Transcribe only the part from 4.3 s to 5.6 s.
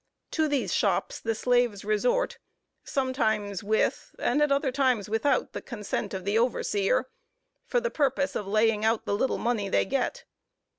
at other times without,